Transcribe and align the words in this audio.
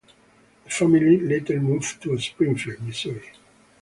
The 0.63 0.69
family 0.71 1.19
later 1.19 1.59
moved 1.59 2.01
to 2.01 2.17
Springfield, 2.17 2.81
Missouri. 2.81 3.31